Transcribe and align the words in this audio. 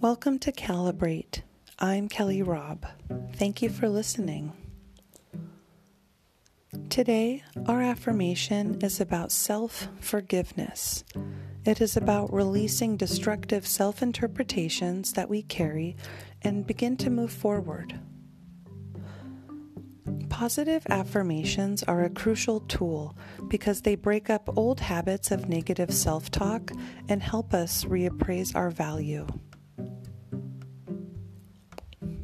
Welcome 0.00 0.38
to 0.38 0.52
Calibrate. 0.52 1.42
I'm 1.78 2.08
Kelly 2.08 2.40
Robb. 2.40 2.86
Thank 3.34 3.60
you 3.60 3.68
for 3.68 3.86
listening. 3.86 4.54
Today, 6.88 7.42
our 7.66 7.82
affirmation 7.82 8.78
is 8.80 8.98
about 8.98 9.30
self 9.30 9.88
forgiveness. 10.00 11.04
It 11.66 11.82
is 11.82 11.98
about 11.98 12.32
releasing 12.32 12.96
destructive 12.96 13.66
self 13.66 14.00
interpretations 14.00 15.12
that 15.12 15.28
we 15.28 15.42
carry 15.42 15.96
and 16.40 16.66
begin 16.66 16.96
to 16.96 17.10
move 17.10 17.30
forward. 17.30 18.00
Positive 20.30 20.86
affirmations 20.88 21.82
are 21.82 22.04
a 22.04 22.10
crucial 22.10 22.60
tool 22.60 23.18
because 23.48 23.82
they 23.82 23.96
break 23.96 24.30
up 24.30 24.48
old 24.56 24.80
habits 24.80 25.30
of 25.30 25.50
negative 25.50 25.92
self 25.92 26.30
talk 26.30 26.72
and 27.10 27.22
help 27.22 27.52
us 27.52 27.84
reappraise 27.84 28.56
our 28.56 28.70
value. 28.70 29.26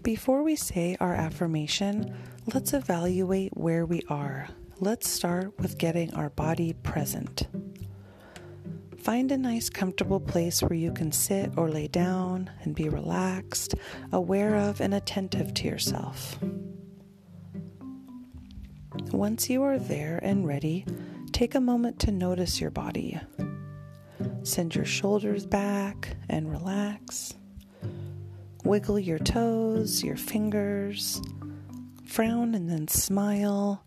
Before 0.06 0.44
we 0.44 0.54
say 0.54 0.96
our 1.00 1.14
affirmation, 1.14 2.14
let's 2.54 2.72
evaluate 2.72 3.56
where 3.56 3.84
we 3.84 4.02
are. 4.08 4.46
Let's 4.78 5.08
start 5.08 5.58
with 5.58 5.78
getting 5.78 6.14
our 6.14 6.30
body 6.30 6.74
present. 6.74 7.48
Find 8.98 9.32
a 9.32 9.36
nice, 9.36 9.68
comfortable 9.68 10.20
place 10.20 10.62
where 10.62 10.78
you 10.78 10.92
can 10.92 11.10
sit 11.10 11.50
or 11.56 11.68
lay 11.68 11.88
down 11.88 12.52
and 12.62 12.72
be 12.72 12.88
relaxed, 12.88 13.74
aware 14.12 14.54
of 14.54 14.80
and 14.80 14.94
attentive 14.94 15.52
to 15.54 15.66
yourself. 15.66 16.38
Once 19.10 19.50
you 19.50 19.64
are 19.64 19.80
there 19.80 20.20
and 20.22 20.46
ready, 20.46 20.86
take 21.32 21.56
a 21.56 21.60
moment 21.60 21.98
to 21.98 22.12
notice 22.12 22.60
your 22.60 22.70
body. 22.70 23.18
Send 24.44 24.76
your 24.76 24.84
shoulders 24.84 25.44
back 25.44 26.16
and 26.28 26.48
relax. 26.48 27.34
Wiggle 28.66 28.98
your 28.98 29.20
toes, 29.20 30.02
your 30.02 30.16
fingers, 30.16 31.22
frown 32.04 32.52
and 32.52 32.68
then 32.68 32.88
smile. 32.88 33.84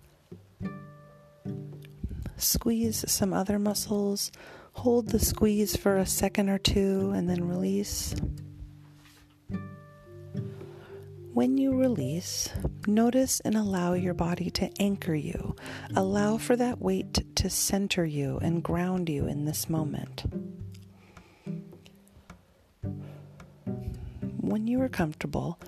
Squeeze 2.38 3.03
some 3.11 3.33
other 3.33 3.59
muscles. 3.59 4.31
Hold 4.72 5.09
the 5.09 5.19
squeeze 5.19 5.75
for 5.75 5.97
a 5.97 6.05
second 6.05 6.47
or 6.47 6.57
two 6.57 7.11
and 7.13 7.30
then 7.30 7.45
release. 7.45 8.16
When 11.33 11.57
you 11.57 11.75
release, 11.75 12.47
notice 12.88 13.41
and 13.41 13.55
allow 13.55 13.95
your 13.95 14.13
body 14.13 14.50
to 14.52 14.72
anchor 14.80 15.13
you. 15.13 15.57
Allow 15.97 16.38
for 16.38 16.55
that 16.55 16.80
weight 16.80 17.35
to 17.35 17.50
center 17.50 18.05
you 18.05 18.39
and 18.41 18.63
ground 18.63 19.09
you 19.09 19.27
in 19.27 19.44
this 19.44 19.69
moment. 19.69 20.23
When 24.50 24.66
you 24.66 24.81
are 24.81 24.89
comfortable, 24.89 25.59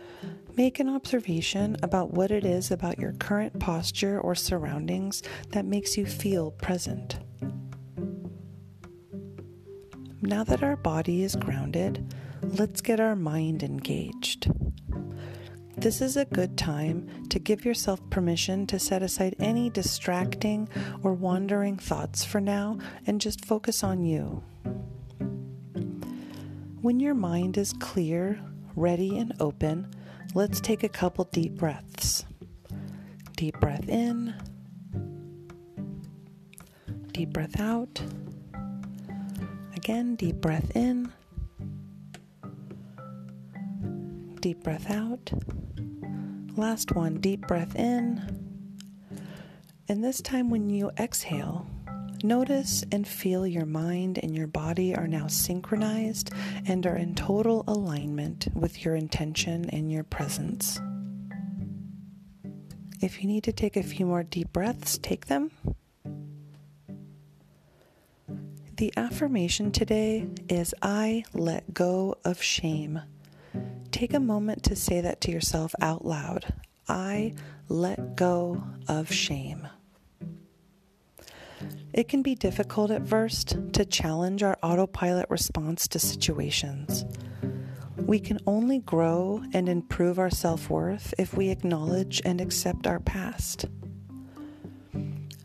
make 0.57 0.79
an 0.79 0.89
observation 0.89 1.77
about 1.83 2.13
what 2.13 2.31
it 2.31 2.43
is 2.43 2.71
about 2.71 2.97
your 2.97 3.13
current 3.13 3.59
posture 3.59 4.19
or 4.19 4.33
surroundings 4.33 5.21
that 5.49 5.65
makes 5.65 5.97
you 5.97 6.05
feel 6.05 6.49
present. 6.49 7.19
Now 10.23 10.43
that 10.43 10.63
our 10.63 10.75
body 10.75 11.23
is 11.23 11.35
grounded, 11.35 12.13
let's 12.41 12.81
get 12.81 12.99
our 12.99 13.15
mind 13.15 13.61
engaged. 13.61 14.51
This 15.77 16.01
is 16.01 16.17
a 16.17 16.25
good 16.25 16.57
time 16.57 17.27
to 17.29 17.39
give 17.39 17.63
yourself 17.63 18.01
permission 18.09 18.65
to 18.67 18.79
set 18.79 19.03
aside 19.03 19.35
any 19.39 19.69
distracting 19.69 20.67
or 21.03 21.13
wandering 21.13 21.77
thoughts 21.77 22.23
for 22.23 22.41
now 22.41 22.79
and 23.05 23.21
just 23.21 23.45
focus 23.45 23.83
on 23.83 24.03
you. 24.03 24.43
When 26.81 26.99
your 26.99 27.13
mind 27.13 27.57
is 27.57 27.73
clear, 27.73 28.39
ready 28.75 29.17
and 29.17 29.33
open, 29.39 29.87
let's 30.33 30.59
take 30.59 30.83
a 30.83 30.89
couple 30.89 31.25
deep 31.25 31.55
breaths. 31.55 32.25
Deep 33.35 33.59
breath 33.59 33.89
in, 33.89 34.33
deep 37.11 37.29
breath 37.29 37.59
out. 37.59 38.01
Again, 39.75 40.15
deep 40.15 40.35
breath 40.35 40.75
in, 40.75 41.11
deep 44.41 44.63
breath 44.63 44.91
out. 44.91 45.31
Last 46.55 46.91
one, 46.91 47.15
deep 47.19 47.47
breath 47.47 47.75
in. 47.75 48.21
And 49.87 50.03
this 50.03 50.21
time, 50.21 50.49
when 50.49 50.69
you 50.69 50.91
exhale, 50.99 51.65
Notice 52.23 52.83
and 52.91 53.07
feel 53.07 53.47
your 53.47 53.65
mind 53.65 54.19
and 54.21 54.35
your 54.35 54.47
body 54.47 54.95
are 54.95 55.07
now 55.07 55.25
synchronized 55.27 56.31
and 56.67 56.85
are 56.85 56.95
in 56.95 57.15
total 57.15 57.63
alignment 57.67 58.47
with 58.53 58.85
your 58.85 58.95
intention 58.95 59.69
and 59.71 59.91
your 59.91 60.03
presence. 60.03 60.79
If 63.01 63.21
you 63.21 63.27
need 63.27 63.43
to 63.45 63.51
take 63.51 63.75
a 63.75 63.81
few 63.81 64.05
more 64.05 64.21
deep 64.21 64.53
breaths, 64.53 64.99
take 64.99 65.25
them. 65.25 65.49
The 68.77 68.93
affirmation 68.95 69.71
today 69.71 70.27
is 70.47 70.75
I 70.81 71.23
let 71.33 71.73
go 71.73 72.17
of 72.23 72.41
shame. 72.41 73.01
Take 73.91 74.13
a 74.13 74.19
moment 74.19 74.63
to 74.63 74.75
say 74.75 75.01
that 75.01 75.21
to 75.21 75.31
yourself 75.31 75.73
out 75.81 76.05
loud. 76.05 76.53
I 76.87 77.33
let 77.67 78.15
go 78.15 78.63
of 78.87 79.11
shame. 79.11 79.67
It 81.93 82.07
can 82.07 82.21
be 82.21 82.35
difficult 82.35 82.89
at 82.89 83.07
first 83.07 83.57
to 83.73 83.83
challenge 83.83 84.43
our 84.43 84.57
autopilot 84.63 85.29
response 85.29 85.87
to 85.89 85.99
situations. 85.99 87.03
We 87.97 88.19
can 88.19 88.39
only 88.47 88.79
grow 88.79 89.43
and 89.53 89.67
improve 89.67 90.17
our 90.17 90.29
self 90.29 90.69
worth 90.69 91.13
if 91.17 91.35
we 91.35 91.49
acknowledge 91.49 92.21
and 92.23 92.39
accept 92.39 92.87
our 92.87 92.99
past. 92.99 93.65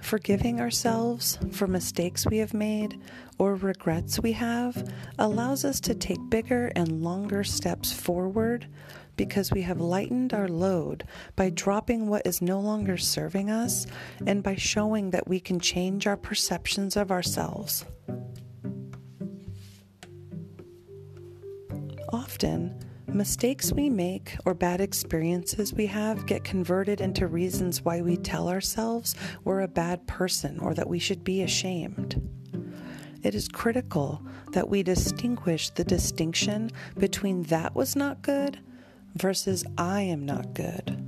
Forgiving 0.00 0.60
ourselves 0.60 1.36
for 1.50 1.66
mistakes 1.66 2.26
we 2.26 2.38
have 2.38 2.54
made 2.54 3.00
or 3.38 3.56
regrets 3.56 4.20
we 4.20 4.30
have 4.32 4.88
allows 5.18 5.64
us 5.64 5.80
to 5.80 5.96
take 5.96 6.30
bigger 6.30 6.70
and 6.76 7.02
longer 7.02 7.42
steps 7.42 7.92
forward 7.92 8.68
because 9.16 9.50
we 9.50 9.62
have 9.62 9.80
lightened 9.80 10.32
our 10.32 10.48
load 10.48 11.04
by 11.34 11.50
dropping 11.50 12.08
what 12.08 12.26
is 12.26 12.42
no 12.42 12.60
longer 12.60 12.96
serving 12.96 13.50
us 13.50 13.86
and 14.26 14.42
by 14.42 14.54
showing 14.54 15.10
that 15.10 15.28
we 15.28 15.40
can 15.40 15.58
change 15.58 16.06
our 16.06 16.16
perceptions 16.16 16.96
of 16.96 17.10
ourselves. 17.10 17.84
Often, 22.12 22.78
mistakes 23.08 23.72
we 23.72 23.88
make 23.88 24.36
or 24.44 24.52
bad 24.52 24.80
experiences 24.80 25.72
we 25.72 25.86
have 25.86 26.26
get 26.26 26.44
converted 26.44 27.00
into 27.00 27.26
reasons 27.26 27.82
why 27.82 28.02
we 28.02 28.16
tell 28.16 28.48
ourselves 28.48 29.14
we're 29.44 29.62
a 29.62 29.68
bad 29.68 30.06
person 30.06 30.58
or 30.60 30.74
that 30.74 30.88
we 30.88 30.98
should 30.98 31.24
be 31.24 31.42
ashamed. 31.42 32.20
It 33.22 33.34
is 33.34 33.48
critical 33.48 34.22
that 34.52 34.68
we 34.68 34.82
distinguish 34.82 35.70
the 35.70 35.84
distinction 35.84 36.70
between 36.98 37.42
that 37.44 37.74
was 37.74 37.96
not 37.96 38.22
good 38.22 38.60
versus 39.16 39.64
I 39.76 40.02
am 40.02 40.24
not 40.24 40.54
good. 40.54 41.02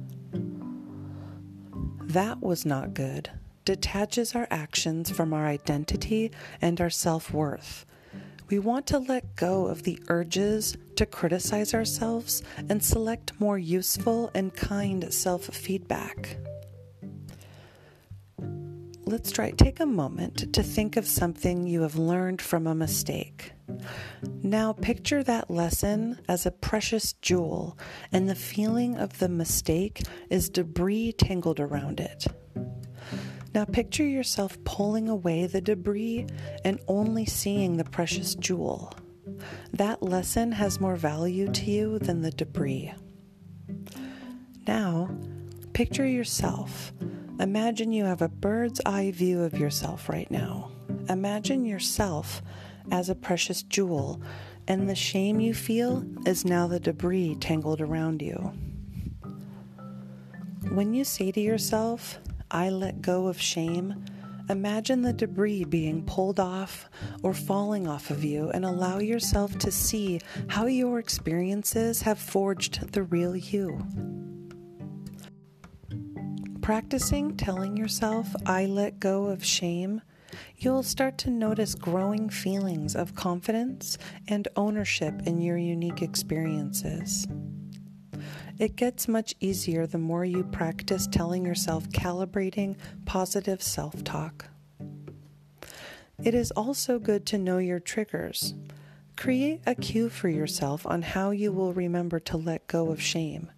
That 2.08 2.42
was 2.42 2.64
not 2.64 2.94
good 2.94 3.30
detaches 3.68 4.34
our 4.34 4.48
actions 4.50 5.10
from 5.10 5.34
our 5.34 5.46
identity 5.46 6.32
and 6.62 6.80
our 6.80 6.88
self 6.88 7.34
worth. 7.34 7.84
We 8.48 8.58
want 8.58 8.86
to 8.86 8.98
let 8.98 9.36
go 9.36 9.66
of 9.66 9.82
the 9.82 10.00
urges 10.08 10.74
to 10.96 11.04
criticize 11.04 11.74
ourselves 11.74 12.42
and 12.70 12.82
select 12.82 13.38
more 13.38 13.58
useful 13.58 14.30
and 14.32 14.54
kind 14.54 15.12
self 15.12 15.44
feedback. 15.44 16.38
Let's 19.04 19.30
try 19.30 19.50
take 19.50 19.80
a 19.80 19.86
moment 19.86 20.54
to 20.54 20.62
think 20.62 20.96
of 20.96 21.06
something 21.06 21.66
you 21.66 21.82
have 21.82 21.96
learned 21.96 22.40
from 22.40 22.66
a 22.66 22.74
mistake. 22.74 23.52
Now 24.42 24.72
picture 24.72 25.22
that 25.22 25.50
lesson 25.50 26.20
as 26.28 26.46
a 26.46 26.50
precious 26.50 27.12
jewel, 27.14 27.78
and 28.12 28.28
the 28.28 28.34
feeling 28.34 28.96
of 28.96 29.18
the 29.18 29.28
mistake 29.28 30.02
is 30.30 30.48
debris 30.48 31.12
tangled 31.12 31.60
around 31.60 32.00
it. 32.00 32.26
Now 33.54 33.64
picture 33.64 34.06
yourself 34.06 34.62
pulling 34.64 35.08
away 35.08 35.46
the 35.46 35.60
debris 35.60 36.26
and 36.64 36.80
only 36.86 37.26
seeing 37.26 37.76
the 37.76 37.84
precious 37.84 38.34
jewel. 38.34 38.92
That 39.72 40.02
lesson 40.02 40.52
has 40.52 40.80
more 40.80 40.96
value 40.96 41.50
to 41.52 41.70
you 41.70 41.98
than 41.98 42.22
the 42.22 42.30
debris. 42.30 42.92
Now, 44.66 45.10
picture 45.72 46.06
yourself. 46.06 46.92
Imagine 47.40 47.92
you 47.92 48.04
have 48.04 48.20
a 48.20 48.28
bird's 48.28 48.80
eye 48.84 49.12
view 49.12 49.42
of 49.42 49.58
yourself 49.58 50.08
right 50.08 50.30
now. 50.30 50.70
Imagine 51.08 51.64
yourself 51.64 52.42
as 52.90 53.08
a 53.08 53.14
precious 53.14 53.62
jewel, 53.62 54.20
and 54.66 54.88
the 54.88 54.94
shame 54.94 55.40
you 55.40 55.54
feel 55.54 56.04
is 56.26 56.44
now 56.44 56.66
the 56.66 56.80
debris 56.80 57.36
tangled 57.40 57.80
around 57.80 58.22
you. 58.22 58.52
When 60.70 60.94
you 60.94 61.04
say 61.04 61.32
to 61.32 61.40
yourself, 61.40 62.18
I 62.50 62.70
let 62.70 63.00
go 63.02 63.26
of 63.28 63.40
shame, 63.40 64.04
Imagine 64.50 65.02
the 65.02 65.12
debris 65.12 65.64
being 65.64 66.02
pulled 66.06 66.40
off 66.40 66.88
or 67.22 67.34
falling 67.34 67.86
off 67.86 68.08
of 68.08 68.24
you 68.24 68.48
and 68.50 68.64
allow 68.64 68.98
yourself 68.98 69.58
to 69.58 69.70
see 69.70 70.20
how 70.48 70.64
your 70.64 70.98
experiences 70.98 72.00
have 72.00 72.18
forged 72.18 72.92
the 72.94 73.02
real 73.02 73.36
you. 73.36 73.78
Practicing 76.62 77.36
telling 77.36 77.76
yourself, 77.76 78.34
I 78.46 78.64
let 78.64 78.98
go 79.00 79.26
of 79.26 79.44
shame, 79.44 80.00
you'll 80.56 80.82
start 80.82 81.18
to 81.18 81.30
notice 81.30 81.74
growing 81.74 82.28
feelings 82.28 82.94
of 82.94 83.14
confidence 83.14 83.98
and 84.28 84.48
ownership 84.56 85.14
in 85.26 85.40
your 85.40 85.56
unique 85.56 86.02
experiences. 86.02 87.26
It 88.58 88.74
gets 88.74 89.06
much 89.06 89.34
easier 89.38 89.86
the 89.86 89.98
more 89.98 90.24
you 90.24 90.42
practice 90.42 91.06
telling 91.06 91.44
yourself 91.44 91.88
calibrating 91.90 92.76
positive 93.04 93.62
self 93.62 94.02
talk. 94.02 94.46
It 96.22 96.34
is 96.34 96.50
also 96.50 96.98
good 96.98 97.24
to 97.26 97.38
know 97.38 97.58
your 97.58 97.78
triggers. 97.78 98.54
Create 99.16 99.60
a 99.66 99.76
cue 99.76 100.08
for 100.08 100.28
yourself 100.28 100.84
on 100.86 101.02
how 101.02 101.30
you 101.30 101.52
will 101.52 101.72
remember 101.72 102.18
to 102.20 102.36
let 102.36 102.66
go 102.66 102.90
of 102.90 103.00
shame. 103.00 103.50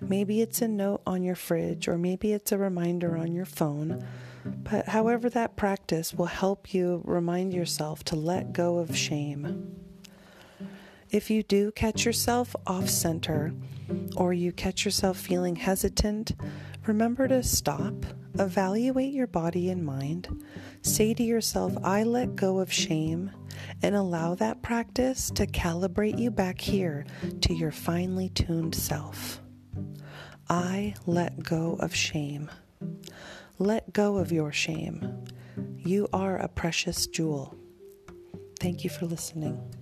Maybe 0.00 0.42
it's 0.42 0.60
a 0.60 0.68
note 0.68 1.00
on 1.06 1.22
your 1.22 1.34
fridge, 1.34 1.88
or 1.88 1.96
maybe 1.96 2.32
it's 2.34 2.52
a 2.52 2.58
reminder 2.58 3.16
on 3.16 3.32
your 3.32 3.46
phone. 3.46 4.06
But 4.46 4.88
however, 4.88 5.28
that 5.30 5.56
practice 5.56 6.14
will 6.14 6.26
help 6.26 6.72
you 6.74 7.02
remind 7.04 7.52
yourself 7.52 8.04
to 8.04 8.16
let 8.16 8.52
go 8.52 8.78
of 8.78 8.96
shame. 8.96 9.74
If 11.10 11.30
you 11.30 11.42
do 11.42 11.70
catch 11.72 12.04
yourself 12.04 12.56
off 12.66 12.88
center, 12.88 13.52
or 14.16 14.32
you 14.32 14.52
catch 14.52 14.84
yourself 14.84 15.16
feeling 15.16 15.56
hesitant, 15.56 16.32
remember 16.86 17.28
to 17.28 17.42
stop, 17.42 17.94
evaluate 18.38 19.12
your 19.12 19.28
body 19.28 19.70
and 19.70 19.84
mind, 19.84 20.44
say 20.82 21.14
to 21.14 21.22
yourself, 21.22 21.76
I 21.84 22.02
let 22.02 22.34
go 22.34 22.58
of 22.58 22.72
shame, 22.72 23.30
and 23.82 23.94
allow 23.94 24.34
that 24.34 24.62
practice 24.62 25.30
to 25.30 25.46
calibrate 25.46 26.18
you 26.18 26.30
back 26.30 26.60
here 26.60 27.06
to 27.42 27.54
your 27.54 27.72
finely 27.72 28.28
tuned 28.30 28.74
self. 28.74 29.40
I 30.48 30.94
let 31.06 31.42
go 31.42 31.76
of 31.80 31.94
shame. 31.94 32.50
Let 33.58 33.94
go 33.94 34.18
of 34.18 34.32
your 34.32 34.52
shame. 34.52 35.24
You 35.78 36.08
are 36.12 36.36
a 36.36 36.46
precious 36.46 37.06
jewel. 37.06 37.54
Thank 38.60 38.84
you 38.84 38.90
for 38.90 39.06
listening. 39.06 39.75